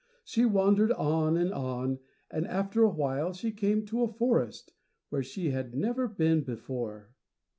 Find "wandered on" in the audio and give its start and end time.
0.45-1.37